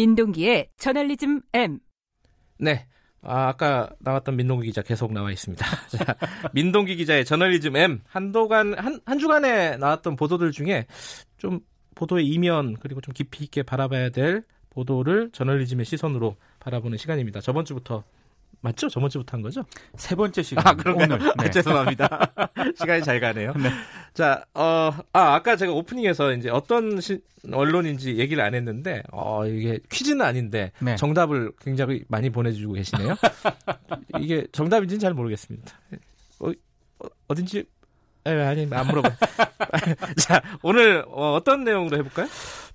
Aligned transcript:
민동기의 0.00 0.68
저널리즘 0.78 1.42
M. 1.52 1.78
네. 2.58 2.86
아, 3.22 3.48
아까 3.48 3.90
나왔던 3.98 4.34
민동기 4.36 4.68
기자 4.68 4.80
계속 4.80 5.12
나와 5.12 5.30
있습니다. 5.30 5.66
자, 5.98 6.16
민동기 6.52 6.96
기자의 6.96 7.26
저널리즘 7.26 7.76
M. 7.76 8.00
한도간, 8.08 8.78
한, 8.78 8.98
한 9.04 9.18
주간에 9.18 9.76
나왔던 9.76 10.16
보도들 10.16 10.52
중에 10.52 10.86
좀 11.36 11.60
보도의 11.94 12.26
이면, 12.28 12.76
그리고 12.80 13.02
좀 13.02 13.12
깊이 13.12 13.44
있게 13.44 13.62
바라봐야 13.62 14.08
될 14.08 14.42
보도를 14.70 15.30
저널리즘의 15.32 15.84
시선으로 15.84 16.36
바라보는 16.60 16.96
시간입니다. 16.96 17.40
저번 17.40 17.66
주부터 17.66 18.04
맞죠? 18.62 18.88
저번 18.88 19.10
주부터 19.10 19.36
한 19.36 19.42
거죠? 19.42 19.64
세 19.96 20.14
번째 20.14 20.42
시간. 20.42 20.66
아, 20.66 20.74
그런가요? 20.74 21.08
오늘. 21.14 21.18
네. 21.18 21.44
아, 21.44 21.48
죄송합니다. 21.50 22.32
시간이 22.76 23.02
잘 23.02 23.20
가네요. 23.20 23.52
네. 23.54 23.70
자, 24.14 24.44
어, 24.54 24.90
아, 25.12 25.34
아까 25.34 25.56
제가 25.56 25.72
오프닝에서 25.72 26.32
이제 26.32 26.50
어떤 26.50 27.00
시, 27.00 27.20
언론인지 27.50 28.16
얘기를 28.18 28.42
안 28.42 28.54
했는데, 28.54 29.02
어, 29.12 29.46
이게 29.46 29.78
퀴즈는 29.90 30.24
아닌데, 30.24 30.72
네. 30.80 30.96
정답을 30.96 31.52
굉장히 31.60 32.04
많이 32.08 32.30
보내주고 32.30 32.74
계시네요. 32.74 33.14
이게 34.20 34.46
정답인지는 34.52 35.00
잘 35.00 35.14
모르겠습니다. 35.14 35.72
어, 36.40 36.50
어 37.28 37.34
딘지 37.34 37.64
에, 38.26 38.32
예, 38.32 38.42
아니, 38.42 38.68
안 38.70 38.86
물어봐요. 38.86 39.14
자, 40.20 40.42
오늘 40.62 41.04
어, 41.08 41.40
떤 41.42 41.64
내용으로 41.64 41.96
해볼까요? 41.98 42.28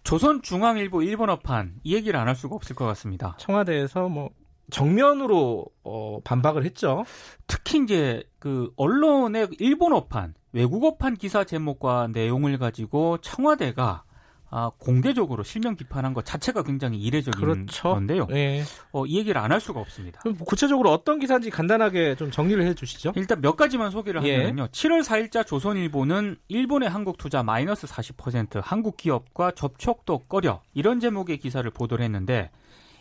조선중앙일보 0.04 1.04
일본어판, 1.04 1.74
이 1.84 1.96
얘기를 1.96 2.20
안 2.20 2.28
할 2.28 2.36
수가 2.36 2.56
없을 2.56 2.76
것 2.76 2.86
같습니다. 2.86 3.36
청와대에서 3.40 4.10
뭐, 4.10 4.32
정면으로 4.72 5.66
어, 5.84 6.20
반박을 6.24 6.66
했죠. 6.66 7.04
특히 7.48 7.82
이제 7.84 8.24
그 8.40 8.72
언론의 8.78 9.50
일본어판, 9.60 10.34
외국어판 10.54 11.16
기사 11.16 11.44
제목과 11.44 12.08
내용을 12.12 12.58
가지고 12.58 13.18
청와대가 13.20 14.04
아, 14.52 14.72
공개적으로 14.78 15.44
실명 15.44 15.76
비판한 15.76 16.14
것 16.14 16.24
자체가 16.24 16.64
굉장히 16.64 16.98
이례적인 17.00 17.42
그렇죠. 17.42 17.90
건데요. 17.90 18.26
네. 18.28 18.64
어, 18.94 19.06
이 19.06 19.18
얘기를 19.18 19.42
안 19.42 19.52
할 19.52 19.60
수가 19.60 19.82
없습니다. 19.82 20.22
그럼 20.22 20.38
구체적으로 20.38 20.94
어떤 20.94 21.20
기사인지 21.20 21.50
간단하게 21.50 22.16
좀 22.16 22.32
정리를 22.32 22.64
해주시죠. 22.68 23.14
일단 23.16 23.42
몇 23.42 23.58
가지만 23.58 23.92
소개를 23.92 24.24
예. 24.26 24.38
하면요. 24.38 24.68
7월 24.68 25.04
4일자 25.04 25.46
조선일보는 25.46 26.38
일본의 26.48 26.90
한국 26.90 27.18
투자 27.18 27.44
마이너스 27.44 27.86
40%, 27.88 28.62
한국 28.64 28.96
기업과 28.98 29.52
접촉도 29.52 30.20
꺼려 30.20 30.62
이런 30.74 31.00
제목의 31.02 31.38
기사를 31.40 31.70
보도를 31.72 32.06
했는데 32.06 32.50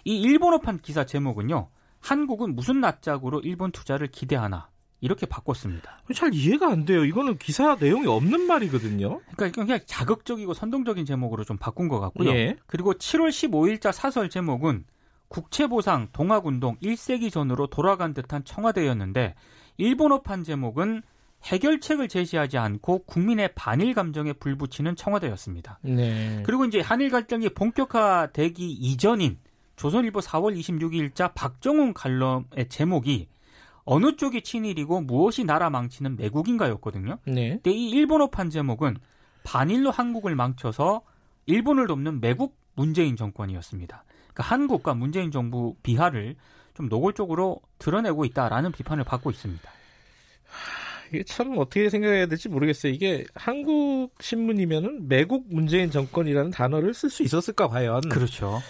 이 0.04 0.20
일본어판 0.20 0.78
기사 0.78 1.04
제목은요. 1.04 1.68
한국은 2.00 2.54
무슨 2.54 2.80
낯짝으로 2.80 3.40
일본 3.40 3.72
투자를 3.72 4.08
기대하나 4.08 4.68
이렇게 5.00 5.26
바꿨습니다. 5.26 6.02
잘 6.14 6.32
이해가 6.32 6.68
안 6.68 6.84
돼요. 6.84 7.04
이거는 7.04 7.38
기사 7.38 7.76
내용이 7.78 8.06
없는 8.06 8.46
말이거든요. 8.46 9.20
그러니까 9.36 9.62
그냥 9.62 9.78
자극적이고 9.84 10.54
선동적인 10.54 11.04
제목으로 11.04 11.44
좀 11.44 11.56
바꾼 11.58 11.88
것 11.88 12.00
같고요. 12.00 12.30
예. 12.30 12.56
그리고 12.66 12.94
7월 12.94 13.28
15일자 13.28 13.92
사설 13.92 14.30
제목은 14.30 14.84
국채보상 15.28 16.08
동학운동 16.12 16.76
1세기 16.78 17.30
전으로 17.30 17.66
돌아간 17.66 18.14
듯한 18.14 18.44
청와대였는데 18.44 19.34
일본어판 19.76 20.44
제목은 20.44 21.02
해결책을 21.42 22.08
제시하지 22.08 22.56
않고 22.56 23.04
국민의 23.04 23.50
반일 23.54 23.92
감정에 23.94 24.32
불붙이는 24.32 24.96
청와대였습니다. 24.96 25.80
네. 25.82 26.42
그리고 26.46 26.64
이제 26.64 26.80
한일 26.80 27.10
갈등이 27.10 27.50
본격화되기 27.50 28.70
이전인 28.70 29.38
조선일보 29.76 30.20
4월 30.20 30.58
26일자 30.58 31.32
박정훈 31.34 31.94
칼럼의 31.94 32.68
제목이 32.68 33.28
어느 33.84 34.16
쪽이 34.16 34.42
친일이고 34.42 35.02
무엇이 35.02 35.44
나라 35.44 35.70
망치는 35.70 36.16
매국인가였거든요. 36.16 37.18
네. 37.26 37.50
근데 37.62 37.70
이 37.70 37.90
일본어판 37.90 38.50
제목은 38.50 38.96
반일로 39.42 39.90
한국을 39.90 40.34
망쳐서 40.34 41.02
일본을 41.46 41.86
돕는 41.86 42.20
매국 42.20 42.56
문재인 42.74 43.16
정권이었습니다. 43.16 44.04
그러니까 44.32 44.42
한국과 44.42 44.94
문재인 44.94 45.30
정부 45.30 45.76
비하를 45.82 46.36
좀 46.72 46.88
노골적으로 46.88 47.60
드러내고 47.78 48.24
있다라는 48.24 48.72
비판을 48.72 49.04
받고 49.04 49.30
있습니다. 49.30 49.70
이게 51.10 51.22
참 51.24 51.56
어떻게 51.58 51.90
생각해야 51.90 52.26
될지 52.26 52.48
모르겠어요. 52.48 52.92
이게 52.92 53.24
한국 53.34 54.10
신문이면은 54.20 55.08
매국 55.08 55.44
문재인 55.48 55.90
정권이라는 55.90 56.50
단어를 56.50 56.94
쓸 56.94 57.10
수 57.10 57.22
있었을까 57.22 57.68
과연? 57.68 58.00
그렇죠. 58.08 58.60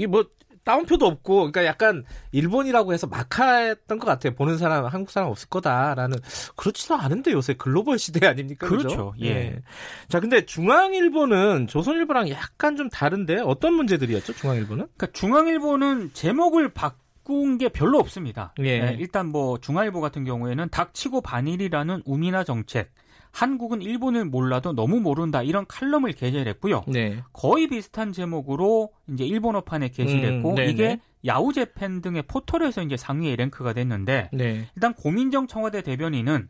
이게 0.00 0.06
뭐 0.06 0.24
다운표도 0.64 1.06
없고 1.06 1.36
그러니까 1.36 1.66
약간 1.66 2.04
일본이라고 2.32 2.94
해서 2.94 3.06
막했던 3.06 3.98
것 3.98 4.06
같아요. 4.06 4.34
보는 4.34 4.56
사람 4.56 4.86
한국 4.86 5.10
사람 5.10 5.28
없을 5.28 5.48
거다라는 5.50 6.18
그렇지도 6.56 6.94
않은데 6.94 7.32
요새 7.32 7.52
글로벌 7.54 7.98
시대 7.98 8.26
아닙니까? 8.26 8.66
그렇죠. 8.66 8.88
그렇죠? 8.88 9.14
예. 9.20 9.28
예. 9.28 9.62
자, 10.08 10.20
근데 10.20 10.46
중앙일보는 10.46 11.66
조선일보랑 11.66 12.30
약간 12.30 12.76
좀 12.76 12.88
다른데 12.88 13.40
어떤 13.44 13.74
문제들이었죠? 13.74 14.32
중앙일보는? 14.34 14.86
그러니까 14.96 15.06
중앙일보는 15.12 16.12
제목을 16.14 16.72
바꾼 16.72 17.58
게 17.58 17.68
별로 17.68 17.98
없습니다. 17.98 18.54
예. 18.60 18.80
네, 18.80 18.96
일단 18.98 19.26
뭐 19.26 19.58
중앙일보 19.58 20.00
같은 20.00 20.24
경우에는 20.24 20.68
닥치고 20.70 21.20
반일이라는 21.20 22.02
우미나 22.06 22.44
정책 22.44 22.90
한국은 23.32 23.82
일본을 23.82 24.24
몰라도 24.26 24.72
너무 24.72 25.00
모른다 25.00 25.42
이런 25.42 25.66
칼럼을 25.66 26.12
게재했고요. 26.12 26.84
네. 26.88 27.22
거의 27.32 27.68
비슷한 27.68 28.12
제목으로 28.12 28.90
이제 29.12 29.24
일본어판에 29.24 29.88
게시했고 29.88 30.50
음, 30.50 30.58
이게 30.58 31.00
야후 31.26 31.52
재팬 31.52 32.00
등의 32.00 32.22
포털에서 32.22 32.82
이제 32.82 32.96
상위에 32.96 33.36
랭크가 33.36 33.72
됐는데 33.72 34.30
네. 34.32 34.66
일단 34.74 34.94
고민정 34.94 35.46
청와대 35.46 35.82
대변인은 35.82 36.48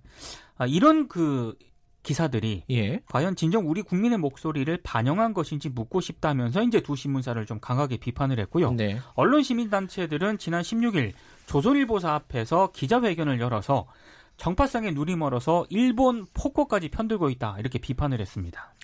아, 0.57 0.67
이런 0.67 1.09
그 1.09 1.55
기사들이 2.03 2.65
예. 2.71 3.01
과연 3.09 3.37
진정 3.37 3.69
우리 3.69 3.83
국민의 3.83 4.19
목소리를 4.19 4.75
반영한 4.83 5.35
것인지 5.35 5.69
묻고 5.69 6.01
싶다면서 6.01 6.63
이제 6.63 6.81
두 6.81 6.97
신문사를 6.97 7.45
좀 7.45 7.61
강하게 7.61 7.99
비판을 7.99 8.39
했고요. 8.41 8.73
네. 8.73 8.99
언론 9.15 9.43
시민 9.43 9.69
단체들은 9.69 10.39
지난 10.39 10.63
16일 10.63 11.13
조선일보사 11.47 12.15
앞에서 12.15 12.71
기자회견을 12.73 13.41
열어서 13.41 13.87
정파상에 14.41 14.91
눈이 14.93 15.17
멀어서 15.17 15.67
일본 15.69 16.27
폭거까지 16.33 16.89
편들고 16.89 17.29
있다 17.29 17.57
이렇게 17.59 17.79
비판을 17.79 18.21
했습니다. 18.21 18.75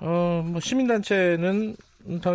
어, 0.00 0.42
뭐 0.44 0.60
시민단체는 0.60 1.76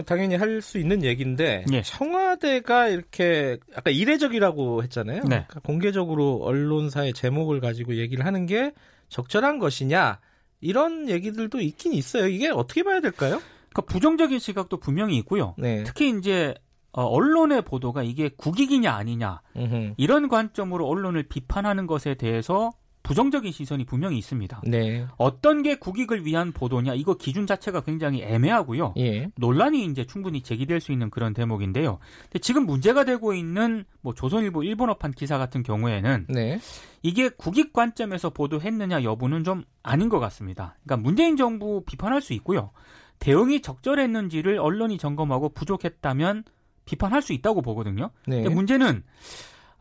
당연히 0.06 0.36
할 0.36 0.62
수 0.62 0.78
있는 0.78 1.04
얘기인데 1.04 1.66
예. 1.74 1.82
청와대가 1.82 2.88
이렇게 2.88 3.58
아까 3.76 3.92
이례적이라고 3.92 4.84
했잖아요. 4.84 5.24
네. 5.24 5.28
그러니까 5.28 5.60
공개적으로 5.60 6.40
언론사의 6.44 7.14
제목을 7.14 7.60
가지고 7.60 7.96
얘기를 7.98 8.26
하는 8.26 8.46
게 8.46 8.72
적절한 9.10 9.60
것이냐 9.60 10.20
이런 10.62 11.10
얘기들도 11.10 11.60
있긴 11.60 11.92
있어요. 11.94 12.28
이게 12.28 12.50
어떻게 12.50 12.84
봐야 12.84 13.02
될까요? 13.02 13.42
그러니까 13.74 13.82
부정적인 13.92 14.40
시각도 14.40 14.78
분명히 14.78 15.18
있고요. 15.18 15.54
네. 15.58 15.84
특히 15.84 16.16
이제 16.18 16.54
어, 16.56 16.65
언론의 17.04 17.64
보도가 17.64 18.04
이게 18.04 18.30
국익이냐 18.30 18.92
아니냐 18.92 19.42
으흠. 19.58 19.96
이런 19.98 20.30
관점으로 20.30 20.88
언론을 20.88 21.24
비판하는 21.24 21.88
것에 21.88 22.16
대해서 22.16 22.72
부정적인 23.06 23.52
시선이 23.52 23.86
분명히 23.86 24.18
있습니다. 24.18 24.62
네. 24.66 25.06
어떤 25.18 25.62
게 25.62 25.76
국익을 25.76 26.26
위한 26.26 26.52
보도냐 26.52 26.96
이거 26.96 27.14
기준 27.14 27.46
자체가 27.46 27.82
굉장히 27.82 28.24
애매하고요. 28.24 28.96
예. 28.98 29.30
논란이 29.38 29.86
이제 29.86 30.06
충분히 30.06 30.42
제기될 30.42 30.80
수 30.82 30.92
있는 30.92 31.12
그런 31.12 31.36
대목인데요. 31.36 32.00
지금 32.42 32.66
문제가 32.66 33.04
되고 33.04 33.34
있는 33.34 33.86
뭐 34.02 34.16
조선일보 34.16 34.64
일본어판 34.64 35.12
기사 35.12 35.38
같은 35.38 35.62
경우에는 35.62 36.26
네. 36.30 36.60
이게 37.04 37.30
국익 37.30 37.74
관점에서 37.74 38.32
보도했느냐 38.32 39.04
여부는 39.04 39.44
좀 39.44 39.64
아닌 39.84 40.10
것 40.10 40.20
같습니다. 40.20 40.76
그러니까 40.84 41.04
문재인 41.04 41.38
정부 41.38 41.84
비판할 41.86 42.22
수 42.22 42.34
있고요. 42.34 42.72
대응이 43.20 43.62
적절했는지를 43.62 44.58
언론이 44.58 44.98
점검하고 44.98 45.50
부족했다면 45.50 46.44
비판할 46.86 47.22
수 47.22 47.34
있다고 47.34 47.62
보거든요. 47.62 48.12
네. 48.28 48.44
근데 48.44 48.54
문제는 48.54 49.04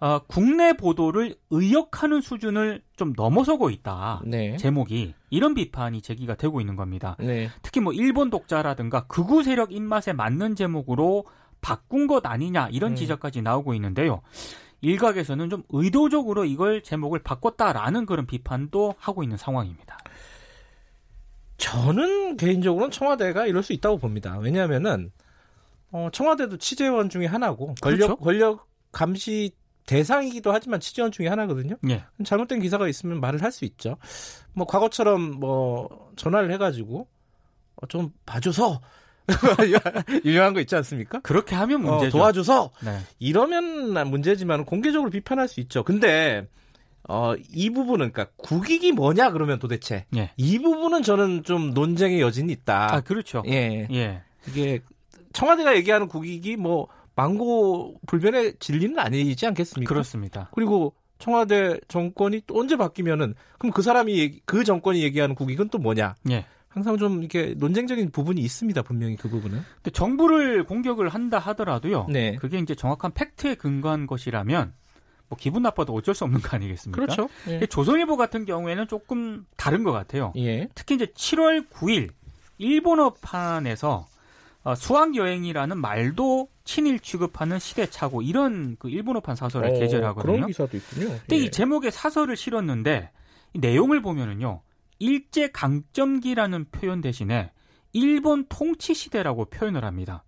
어, 0.00 0.18
국내 0.26 0.72
보도를 0.74 1.36
의역하는 1.50 2.20
수준을 2.20 2.82
좀 2.96 3.12
넘어서고 3.16 3.70
있다. 3.70 4.22
네. 4.24 4.56
제목이 4.56 5.14
이런 5.30 5.54
비판이 5.54 6.02
제기가 6.02 6.34
되고 6.34 6.60
있는 6.60 6.76
겁니다. 6.76 7.16
네. 7.20 7.48
특히 7.62 7.80
뭐 7.80 7.92
일본 7.92 8.28
독자라든가 8.30 9.06
극우 9.06 9.42
세력 9.42 9.72
입맛에 9.72 10.12
맞는 10.12 10.56
제목으로 10.56 11.24
바꾼 11.60 12.06
것 12.06 12.26
아니냐 12.26 12.68
이런 12.70 12.92
음. 12.92 12.96
지적까지 12.96 13.40
나오고 13.40 13.72
있는데요. 13.74 14.20
일각에서는 14.82 15.48
좀 15.48 15.62
의도적으로 15.70 16.44
이걸 16.44 16.82
제목을 16.82 17.20
바꿨다라는 17.20 18.04
그런 18.04 18.26
비판도 18.26 18.94
하고 18.98 19.22
있는 19.22 19.38
상황입니다. 19.38 19.96
저는 21.56 22.36
개인적으로는 22.36 22.90
청와대가 22.90 23.46
이럴 23.46 23.62
수 23.62 23.72
있다고 23.72 23.96
봅니다. 23.96 24.36
왜냐하면은 24.38 25.10
어, 25.90 26.08
청와대도 26.12 26.56
취재원 26.58 27.08
중에 27.08 27.26
하나고 27.26 27.74
권력 27.80 27.98
그렇죠? 27.98 28.16
권력 28.16 28.68
감시 28.92 29.52
대상이기도 29.86 30.50
하지만 30.52 30.80
취재원 30.80 31.12
중에 31.12 31.28
하나거든요. 31.28 31.76
예. 31.90 32.04
잘못된 32.24 32.60
기사가 32.60 32.88
있으면 32.88 33.20
말을 33.20 33.42
할 33.42 33.52
수 33.52 33.64
있죠. 33.66 33.96
뭐 34.54 34.66
과거처럼 34.66 35.38
뭐 35.38 36.10
전화를 36.16 36.50
해가지고 36.52 37.06
어, 37.76 37.86
좀 37.86 38.12
봐줘서 38.26 38.80
유명한 40.24 40.52
거 40.54 40.60
있지 40.60 40.74
않습니까? 40.76 41.20
그렇게 41.20 41.54
하면 41.54 41.86
어, 41.86 41.92
문제죠. 41.92 42.16
어, 42.16 42.20
도와줘서 42.20 42.70
네. 42.84 42.98
이러면 43.18 44.08
문제지만 44.10 44.64
공개적으로 44.64 45.10
비판할 45.10 45.48
수 45.48 45.60
있죠. 45.60 45.82
근데 45.82 46.46
어, 47.08 47.34
이 47.52 47.70
부분은 47.70 48.12
그러니까 48.12 48.26
국익이 48.36 48.92
뭐냐 48.92 49.30
그러면 49.32 49.58
도대체 49.58 50.06
예. 50.16 50.30
이 50.36 50.58
부분은 50.58 51.02
저는 51.02 51.44
좀 51.44 51.72
논쟁의 51.74 52.20
여진이 52.20 52.52
있다. 52.52 52.94
아 52.94 53.00
그렇죠. 53.00 53.42
예. 53.46 53.86
예. 53.90 54.22
이게 54.48 54.80
청와대가 55.34 55.76
얘기하는 55.76 56.08
국익이 56.08 56.56
뭐 56.56 56.88
망고 57.16 58.00
불변의 58.06 58.54
진리는 58.58 58.98
아니지 58.98 59.46
않겠습니까? 59.46 59.88
그렇습니다. 59.88 60.48
그리고 60.54 60.94
청와대 61.18 61.78
정권이 61.88 62.42
또 62.46 62.58
언제 62.58 62.76
바뀌면은 62.76 63.34
그럼 63.58 63.72
그 63.72 63.82
사람이 63.82 64.40
그 64.44 64.64
정권이 64.64 65.02
얘기하는 65.02 65.34
국익은 65.34 65.68
또 65.68 65.78
뭐냐? 65.78 66.14
예. 66.30 66.46
항상 66.68 66.96
좀 66.96 67.20
이렇게 67.20 67.54
논쟁적인 67.56 68.10
부분이 68.10 68.40
있습니다. 68.40 68.82
분명히 68.82 69.14
그 69.16 69.28
부분은. 69.28 69.60
근데 69.76 69.90
정부를 69.90 70.64
공격을 70.64 71.08
한다 71.08 71.38
하더라도요. 71.38 72.06
네. 72.10 72.34
그게 72.36 72.58
이제 72.58 72.74
정확한 72.74 73.12
팩트에 73.12 73.54
근거한 73.54 74.08
것이라면 74.08 74.72
뭐 75.28 75.38
기분 75.38 75.62
나빠도 75.62 75.94
어쩔 75.94 76.16
수 76.16 76.24
없는 76.24 76.40
거 76.40 76.56
아니겠습니까? 76.56 77.00
그렇죠. 77.00 77.28
예. 77.48 77.64
조선일보 77.66 78.16
같은 78.16 78.44
경우에는 78.44 78.88
조금 78.88 79.46
다른 79.56 79.84
것 79.84 79.92
같아요. 79.92 80.32
예. 80.36 80.68
특히 80.74 80.96
이제 80.96 81.06
7월 81.06 81.68
9일 81.70 82.10
일본어판에서 82.58 83.90
어, 83.90 84.06
수학 84.76 85.14
여행이라는 85.14 85.76
말도 85.78 86.48
친일 86.64 86.98
취급하는 87.00 87.58
시대착오 87.58 88.22
이런 88.22 88.76
그 88.78 88.88
일본어판 88.88 89.36
사설을 89.36 89.68
어, 89.68 89.72
게재를 89.78 90.04
하거든요. 90.06 90.32
그런 90.36 90.46
기사도 90.46 90.76
있군요. 90.76 91.08
근데 91.08 91.36
예. 91.36 91.40
이 91.40 91.50
제목에 91.50 91.90
사설을 91.90 92.36
실었는데 92.36 93.10
이 93.52 93.58
내용을 93.58 94.00
보면은요. 94.00 94.62
일제 94.98 95.48
강점기라는 95.48 96.66
표현 96.70 97.02
대신에 97.02 97.52
일본 97.92 98.46
통치 98.48 98.94
시대라고 98.94 99.46
표현을 99.46 99.84
합니다. 99.84 100.23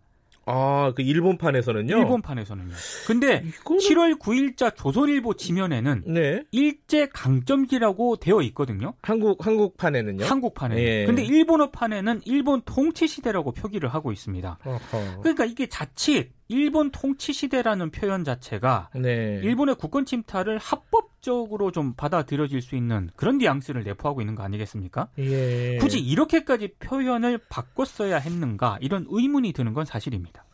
아, 0.46 0.92
그 0.94 1.02
일본판에서는요? 1.02 1.98
일본판에서는요. 1.98 2.72
근데 3.06 3.42
이거는... 3.44 3.80
7월 3.80 4.18
9일자 4.18 4.74
조선일보 4.76 5.34
지면에는 5.34 6.04
네. 6.06 6.44
일제 6.52 7.08
강점기라고 7.12 8.16
되어 8.16 8.40
있거든요. 8.42 8.94
한국 9.02 9.44
한국판에는요? 9.44 10.24
한국판에. 10.24 10.76
예. 10.78 11.06
근데 11.06 11.24
일본어판에는 11.24 12.22
일본 12.24 12.62
통치 12.64 13.08
시대라고 13.08 13.52
표기를 13.52 13.88
하고 13.88 14.12
있습니다. 14.12 14.58
어허. 14.64 15.20
그러니까 15.20 15.44
이게 15.44 15.66
자칫 15.66 16.35
일본 16.48 16.90
통치 16.90 17.32
시대라는 17.32 17.90
표현 17.90 18.24
자체가 18.24 18.90
네. 18.94 19.40
일본의 19.42 19.76
국권 19.76 20.04
침탈을 20.04 20.58
합법적으로 20.58 21.72
좀 21.72 21.94
받아들여질 21.94 22.62
수 22.62 22.76
있는 22.76 23.10
그런 23.16 23.38
뉘앙스를 23.38 23.82
내포하고 23.82 24.20
있는 24.20 24.34
거 24.34 24.42
아니겠습니까? 24.42 25.08
예. 25.18 25.78
굳이 25.78 25.98
이렇게까지 25.98 26.74
표현을 26.78 27.38
바꿨어야 27.48 28.18
했는가 28.18 28.78
이런 28.80 29.06
의문이 29.08 29.52
드는 29.52 29.74
건 29.74 29.84
사실입니다. 29.84 30.44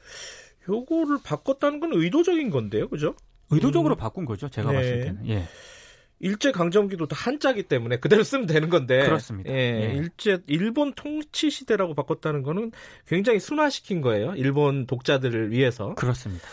요거를 0.68 1.18
바꿨다는 1.24 1.80
건 1.80 1.90
의도적인 1.92 2.50
건데요, 2.50 2.88
그죠? 2.88 3.14
의도적으로 3.50 3.96
음. 3.96 3.98
바꾼 3.98 4.24
거죠, 4.24 4.48
제가 4.48 4.70
네. 4.70 4.76
봤을 4.76 5.00
때는. 5.00 5.28
예. 5.28 5.44
일제 6.22 6.52
강점기도 6.52 7.06
다 7.06 7.16
한자기 7.18 7.64
때문에 7.64 7.98
그대로 7.98 8.22
쓰면 8.22 8.46
되는 8.46 8.70
건데. 8.70 9.04
그렇습니다. 9.04 9.52
예, 9.52 9.56
예. 9.56 9.94
일제 9.96 10.38
일본 10.46 10.94
통치 10.94 11.50
시대라고 11.50 11.94
바꿨다는 11.94 12.42
거는 12.42 12.72
굉장히 13.06 13.40
순화시킨 13.40 14.00
거예요. 14.00 14.32
일본 14.36 14.86
독자들을 14.86 15.50
위해서. 15.50 15.94
그렇습니다. 15.96 16.46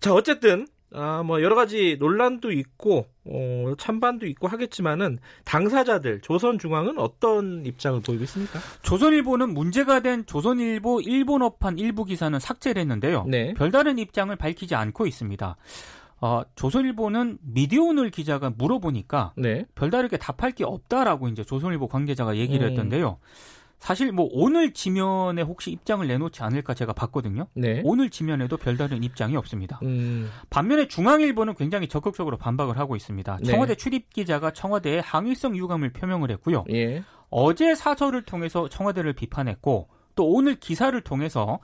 자, 0.00 0.12
어쨌든 0.12 0.66
아, 0.92 1.24
뭐 1.24 1.42
여러 1.42 1.56
가지 1.56 1.96
논란도 1.98 2.52
있고 2.52 3.06
어, 3.24 3.72
찬반도 3.78 4.26
있고 4.26 4.46
하겠지만은 4.46 5.18
당사자들 5.44 6.20
조선중앙은 6.20 6.98
어떤 6.98 7.66
입장을 7.66 8.00
보이고 8.00 8.22
있습니까? 8.24 8.60
조선일보는 8.82 9.54
문제가 9.54 10.00
된 10.00 10.24
조선일보 10.24 11.00
일본어판 11.00 11.78
일부 11.78 12.04
기사는 12.04 12.38
삭제를 12.38 12.80
했는데요. 12.80 13.24
네. 13.26 13.54
별다른 13.54 13.98
입장을 13.98 14.34
밝히지 14.36 14.76
않고 14.76 15.06
있습니다. 15.06 15.56
어, 16.24 16.42
조선일보는 16.54 17.36
미디어오늘 17.42 18.08
기자가 18.08 18.50
물어보니까 18.56 19.34
네. 19.36 19.66
별다르게 19.74 20.16
답할 20.16 20.52
게 20.52 20.64
없다라고 20.64 21.28
이제 21.28 21.44
조선일보 21.44 21.88
관계자가 21.88 22.38
얘기를 22.38 22.66
음. 22.66 22.70
했던데요. 22.70 23.18
사실 23.78 24.10
뭐 24.10 24.30
오늘 24.32 24.72
지면에 24.72 25.42
혹시 25.42 25.70
입장을 25.70 26.06
내놓지 26.06 26.42
않을까 26.42 26.72
제가 26.72 26.94
봤거든요. 26.94 27.48
네. 27.52 27.82
오늘 27.84 28.08
지면에도 28.08 28.56
별다른 28.56 29.04
입장이 29.04 29.36
없습니다. 29.36 29.78
음. 29.82 30.30
반면에 30.48 30.88
중앙일보는 30.88 31.56
굉장히 31.56 31.88
적극적으로 31.88 32.38
반박을 32.38 32.78
하고 32.78 32.96
있습니다. 32.96 33.40
네. 33.42 33.50
청와대 33.50 33.74
출입 33.74 34.08
기자가 34.08 34.50
청와대에 34.50 35.00
항의성 35.00 35.54
유감을 35.58 35.92
표명을 35.92 36.30
했고요. 36.30 36.64
예. 36.72 37.02
어제 37.28 37.74
사설을 37.74 38.22
통해서 38.22 38.70
청와대를 38.70 39.12
비판했고 39.12 39.88
또 40.14 40.26
오늘 40.28 40.54
기사를 40.54 40.98
통해서 41.00 41.58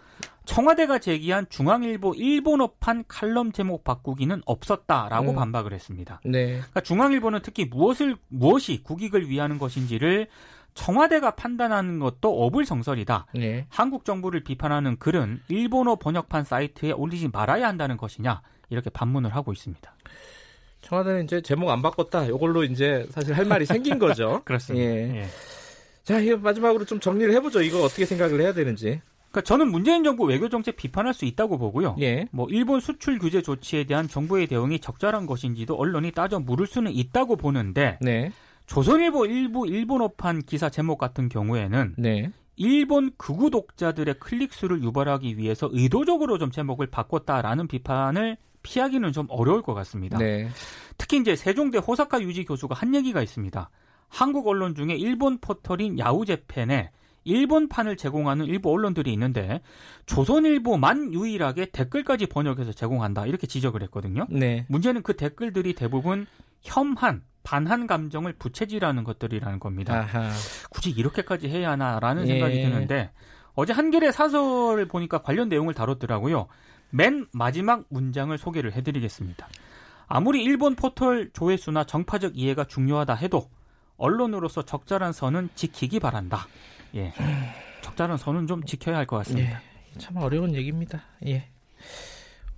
청와대가 0.45 0.99
제기한 0.99 1.47
중앙일보 1.49 2.15
일본어판 2.15 3.05
칼럼 3.07 3.53
제목 3.53 3.85
바꾸기는 3.85 4.43
없었다라고 4.45 5.31
음. 5.31 5.37
반박을 5.37 5.73
했습니다. 5.73 6.21
네. 6.25 6.55
그러니까 6.57 6.81
중앙일보는 6.81 7.41
특히 7.43 7.67
무엇을 7.67 8.17
무엇이 8.29 8.83
국익을 8.83 9.29
위하는 9.29 9.59
것인지를 9.59 10.29
청와대가 10.75 11.33
판단하는 11.33 11.99
것도 11.99 12.45
어불성설이다. 12.45 13.27
네. 13.35 13.67
한국 13.69 14.05
정부를 14.05 14.43
비판하는 14.43 14.99
글은 14.99 15.41
일본어 15.49 15.97
번역판 15.97 16.45
사이트에 16.45 16.93
올리지 16.93 17.29
말아야 17.29 17.69
한다는 17.69 17.97
것이냐 17.97 18.43
이렇게 18.71 18.91
반문을 18.91 19.35
하고 19.35 19.53
있습니다. 19.53 19.95
청와대는 20.83 21.25
이제 21.25 21.43
제목 21.43 21.71
안 21.71 21.83
바꿨다. 21.83 22.25
이걸로 22.25 22.65
이제 22.65 23.07
사실 23.11 23.35
할 23.35 23.45
말이 23.45 23.67
생긴 23.67 23.99
거죠. 23.99 24.43
그렇습니다. 24.47 24.85
예. 24.85 25.23
예. 25.23 25.27
자, 26.11 26.19
이거 26.19 26.37
마지막으로 26.39 26.85
좀 26.85 26.99
정리를 26.99 27.33
해보죠. 27.35 27.63
이거 27.63 27.85
어떻게 27.85 28.05
생각을 28.05 28.41
해야 28.41 28.53
되는지. 28.53 29.01
그러니까 29.31 29.43
저는 29.43 29.71
문재인 29.71 30.03
정부 30.03 30.25
외교 30.25 30.49
정책 30.49 30.75
비판할 30.75 31.15
수 31.15 31.25
있다고 31.25 31.57
보고요. 31.57 31.95
예. 32.01 32.27
뭐 32.33 32.49
일본 32.51 32.81
수출 32.81 33.21
규제 33.21 33.41
조치에 33.43 33.85
대한 33.85 34.09
정부의 34.09 34.49
대응이 34.49 34.81
적절한 34.81 35.27
것인지도 35.27 35.77
언론이 35.77 36.11
따져 36.11 36.41
물을 36.41 36.67
수는 36.67 36.91
있다고 36.91 37.37
보는데 37.37 37.97
네. 38.01 38.33
조선일보 38.67 39.27
일부 39.27 39.69
일본어판 39.69 40.43
기사 40.43 40.69
제목 40.69 40.99
같은 40.99 41.29
경우에는 41.29 41.95
네. 41.97 42.33
일본 42.57 43.13
극우 43.17 43.51
독자들의 43.51 44.17
클릭 44.19 44.53
수를 44.53 44.83
유발하기 44.83 45.39
위해서 45.39 45.69
의도적으로 45.71 46.39
좀 46.39 46.51
제목을 46.51 46.89
바꿨다라는 46.89 47.69
비판을 47.69 48.37
피하기는 48.65 49.13
좀 49.13 49.27
어려울 49.31 49.63
것 49.63 49.75
같습니다. 49.75 50.19
네. 50.19 50.49
특히 50.99 51.19
이제 51.19 51.37
세종대 51.37 51.79
호사카 51.79 52.21
유지 52.21 52.45
교수가 52.45 52.75
한 52.75 52.97
얘기가 52.97 53.23
있습니다. 53.23 53.71
한국 54.11 54.47
언론 54.49 54.75
중에 54.75 54.95
일본 54.95 55.39
포털인 55.39 55.99
야후재팬에 55.99 56.91
일본판을 57.25 57.97
제공하는 57.97 58.47
일부 58.47 58.73
언론들이 58.73 59.13
있는데 59.13 59.61
조선일보만 60.07 61.13
유일하게 61.13 61.71
댓글까지 61.71 62.27
번역해서 62.27 62.73
제공한다 62.73 63.27
이렇게 63.27 63.47
지적을 63.47 63.83
했거든요. 63.85 64.27
네. 64.31 64.67
문제는 64.69 65.03
그 65.03 65.17
댓글들이 65.17 65.75
대부분 65.75 66.27
혐한 66.63 67.23
반한 67.43 67.87
감정을 67.87 68.35
부채질하는 68.35 69.05
것들이라는 69.05 69.61
겁니다. 69.61 70.01
아하. 70.01 70.31
굳이 70.71 70.91
이렇게까지 70.91 71.49
해야 71.49 71.71
하나라는 71.71 72.25
예. 72.25 72.33
생각이 72.33 72.63
드는데 72.63 73.11
어제 73.55 73.73
한겨레 73.73 74.13
사설을 74.13 74.87
보니까 74.89 75.23
관련 75.23 75.49
내용을 75.49 75.75
다뤘더라고요. 75.75 76.49
맨 76.91 77.27
마지막 77.33 77.85
문장을 77.89 78.37
소개를 78.37 78.73
해드리겠습니다. 78.73 79.49
아무리 80.07 80.43
일본 80.43 80.75
포털 80.75 81.31
조회수나 81.33 81.85
정파적 81.85 82.37
이해가 82.37 82.65
중요하다 82.65 83.15
해도 83.15 83.49
언론으로서 84.01 84.63
적절한 84.63 85.13
선은 85.13 85.51
지키기 85.55 86.01
바란다. 86.01 86.49
예. 86.97 87.13
적절한 87.83 88.17
선은 88.19 88.47
좀 88.49 88.65
지켜야 88.65 88.97
할 88.97 89.07
것 89.07 89.19
같습니다. 89.19 89.63
예. 89.95 89.99
참 89.99 90.17
어려운 90.17 90.55
얘기입니다. 90.55 91.03
예. 91.27 91.49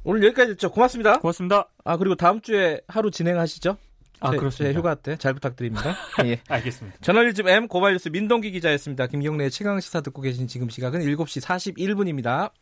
오늘 0.05 0.25
여기까지 0.25 0.53
듣죠. 0.53 0.71
고맙습니다. 0.71 1.19
고맙습니다. 1.19 1.69
아, 1.85 1.97
그리고 1.97 2.15
다음 2.15 2.41
주에 2.41 2.81
하루 2.89 3.11
진행하시죠? 3.11 3.77
아, 4.21 4.31
제, 4.31 4.37
그렇습니다. 4.37 4.73
제 4.73 4.79
휴가 4.79 4.95
때 4.95 5.17
잘 5.17 5.35
부탁드립니다. 5.35 5.97
예. 6.25 6.41
알겠습니다. 6.49 6.99
저널리즘 7.01 7.49
M 7.49 7.67
고발뉴스 7.69 8.09
민동기 8.11 8.53
기자였습니다. 8.53 9.09
김경래 9.09 9.51
최강 9.51 9.81
시사 9.81 10.01
듣고 10.01 10.23
계신 10.23 10.47
지금 10.47 10.69
시각은 10.71 11.01
7시 11.01 11.43
41분입니다. 11.45 12.53